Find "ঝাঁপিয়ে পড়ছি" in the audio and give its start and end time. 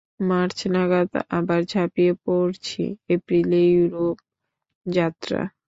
1.71-2.83